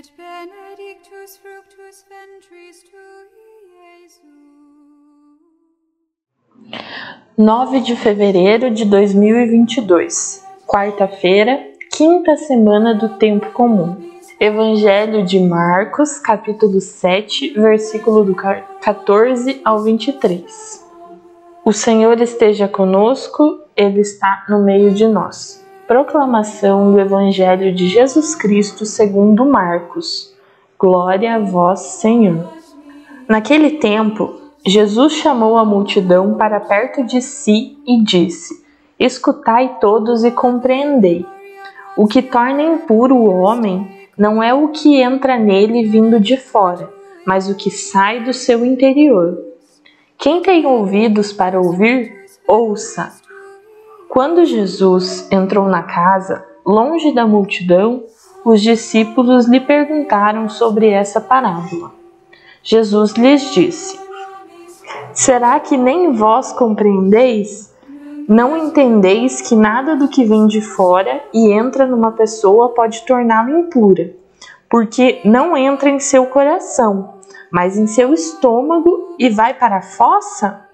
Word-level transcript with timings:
et 0.00 0.12
benedictus 0.16 1.36
fructus 1.36 2.04
ventris 2.08 2.82
tui, 2.84 3.28
Jesus. 3.76 4.20
9 7.36 7.80
de 7.80 7.96
fevereiro 7.96 8.70
de 8.70 8.86
2022, 8.86 10.42
quarta-feira, 10.66 11.60
quinta 11.90 12.34
semana 12.36 12.94
do 12.94 13.10
tempo 13.18 13.50
comum. 13.50 13.96
Evangelho 14.38 15.22
de 15.22 15.38
Marcos, 15.38 16.18
capítulo 16.18 16.80
7, 16.80 17.50
versículo 17.50 18.24
do 18.24 18.34
14 18.34 19.60
ao 19.62 19.82
23. 19.82 20.88
O 21.62 21.74
Senhor 21.74 22.18
esteja 22.22 22.66
conosco, 22.66 23.60
ele 23.76 24.00
está 24.00 24.46
no 24.48 24.62
meio 24.64 24.92
de 24.92 25.06
nós. 25.06 25.59
Proclamação 25.90 26.92
do 26.92 27.00
Evangelho 27.00 27.74
de 27.74 27.88
Jesus 27.88 28.36
Cristo 28.36 28.86
segundo 28.86 29.44
Marcos. 29.44 30.32
Glória 30.78 31.34
a 31.34 31.38
vós, 31.40 31.80
Senhor. 31.80 32.48
Naquele 33.28 33.70
tempo, 33.70 34.32
Jesus 34.64 35.14
chamou 35.14 35.58
a 35.58 35.64
multidão 35.64 36.34
para 36.34 36.60
perto 36.60 37.02
de 37.02 37.20
si 37.20 37.76
e 37.84 38.00
disse: 38.04 38.64
Escutai 39.00 39.78
todos 39.80 40.22
e 40.22 40.30
compreendei. 40.30 41.26
O 41.96 42.06
que 42.06 42.22
torna 42.22 42.62
impuro 42.62 43.16
o 43.16 43.40
homem 43.40 44.06
não 44.16 44.40
é 44.40 44.54
o 44.54 44.68
que 44.68 45.02
entra 45.02 45.36
nele 45.36 45.88
vindo 45.88 46.20
de 46.20 46.36
fora, 46.36 46.88
mas 47.26 47.50
o 47.50 47.56
que 47.56 47.68
sai 47.68 48.22
do 48.22 48.32
seu 48.32 48.64
interior. 48.64 49.36
Quem 50.16 50.40
tem 50.40 50.64
ouvidos 50.64 51.32
para 51.32 51.60
ouvir, 51.60 52.26
ouça. 52.46 53.28
Quando 54.20 54.44
Jesus 54.44 55.26
entrou 55.32 55.66
na 55.66 55.82
casa, 55.82 56.44
longe 56.62 57.10
da 57.14 57.26
multidão, 57.26 58.04
os 58.44 58.60
discípulos 58.60 59.46
lhe 59.46 59.60
perguntaram 59.60 60.46
sobre 60.46 60.90
essa 60.90 61.22
parábola. 61.22 61.90
Jesus 62.62 63.12
lhes 63.12 63.50
disse: 63.54 63.98
Será 65.14 65.58
que 65.58 65.74
nem 65.74 66.12
vós 66.12 66.52
compreendeis? 66.52 67.74
Não 68.28 68.58
entendeis 68.58 69.40
que 69.40 69.56
nada 69.56 69.96
do 69.96 70.06
que 70.06 70.22
vem 70.22 70.46
de 70.46 70.60
fora 70.60 71.24
e 71.32 71.50
entra 71.50 71.86
numa 71.86 72.12
pessoa 72.12 72.74
pode 72.74 73.06
torná-la 73.06 73.50
impura, 73.50 74.14
porque 74.68 75.22
não 75.24 75.56
entra 75.56 75.88
em 75.88 75.98
seu 75.98 76.26
coração, 76.26 77.14
mas 77.50 77.78
em 77.78 77.86
seu 77.86 78.12
estômago 78.12 79.16
e 79.18 79.30
vai 79.30 79.54
para 79.54 79.78
a 79.78 79.82
fossa? 79.82 80.68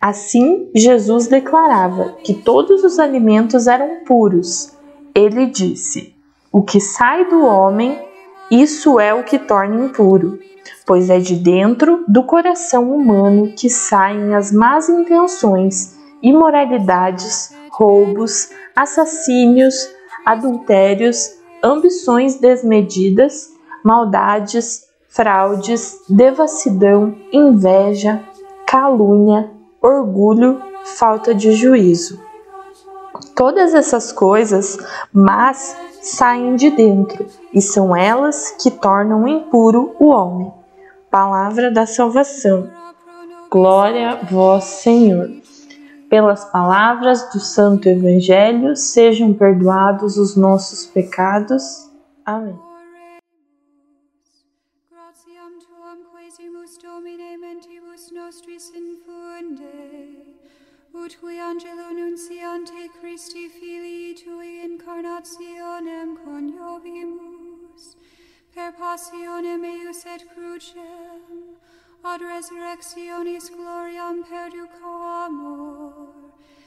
Assim, 0.00 0.70
Jesus 0.74 1.26
declarava 1.26 2.16
que 2.24 2.32
todos 2.32 2.82
os 2.84 2.98
alimentos 2.98 3.66
eram 3.66 4.04
puros. 4.06 4.72
Ele 5.14 5.46
disse: 5.46 6.14
O 6.50 6.62
que 6.62 6.80
sai 6.80 7.28
do 7.28 7.44
homem, 7.44 8.00
isso 8.50 8.98
é 8.98 9.12
o 9.12 9.24
que 9.24 9.38
torna 9.38 9.84
impuro, 9.84 10.38
pois 10.86 11.10
é 11.10 11.18
de 11.18 11.36
dentro 11.36 12.04
do 12.08 12.24
coração 12.24 12.90
humano 12.90 13.52
que 13.54 13.68
saem 13.68 14.34
as 14.34 14.50
más 14.50 14.88
intenções 14.88 15.98
imoralidades, 16.22 17.54
roubos, 17.70 18.50
assassínios, 18.76 19.74
adultérios, 20.24 21.38
ambições 21.62 22.38
desmedidas, 22.38 23.50
maldades, 23.84 24.86
fraudes, 25.08 25.98
devassidão, 26.08 27.16
inveja, 27.32 28.22
calúnia, 28.66 29.50
orgulho, 29.80 30.60
falta 30.96 31.34
de 31.34 31.52
juízo. 31.52 32.20
Todas 33.34 33.74
essas 33.74 34.12
coisas 34.12 34.78
mas 35.12 35.76
saem 36.02 36.56
de 36.56 36.70
dentro 36.70 37.26
e 37.52 37.60
são 37.60 37.94
elas 37.94 38.56
que 38.60 38.70
tornam 38.70 39.26
impuro 39.26 39.94
o 39.98 40.08
homem. 40.08 40.52
Palavra 41.10 41.70
da 41.70 41.86
salvação. 41.86 42.70
Glória 43.50 44.10
a 44.10 44.24
vós, 44.24 44.64
Senhor 44.64 45.40
pelas 46.10 46.44
palavras 46.46 47.30
do 47.32 47.38
Santo 47.38 47.88
Evangelho, 47.88 48.74
sejam 48.74 49.32
perdoados 49.32 50.18
os 50.18 50.36
nossos 50.36 50.84
pecados. 50.84 51.88
Amém. 52.26 52.69
Tuam 56.10 56.22
quesimus 56.22 56.78
Domine 56.78 57.36
mentibus 57.38 58.12
nostris 58.12 58.70
infunde, 58.70 60.16
ut 60.94 61.16
qui 61.20 61.38
angelo 61.38 61.90
nunciante 61.92 62.88
Christi 63.00 63.48
Filii 63.48 64.14
tui 64.14 64.60
incarnationem 64.64 66.16
coniovimus, 66.24 67.96
per 68.54 68.72
passionem 68.72 69.64
eius 69.64 70.04
et 70.06 70.24
crucem, 70.34 71.56
ad 72.04 72.20
resurrectionis 72.20 73.50
gloriam 73.50 74.24
perduco 74.24 74.92
amor, 75.26 76.06
per 76.12 76.59